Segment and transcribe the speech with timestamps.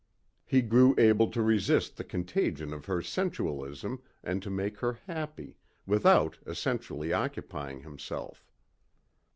[0.47, 5.57] He grew able to resist the contagion of her sensualism and to make her happy,
[5.85, 8.49] without essentially occupying himself.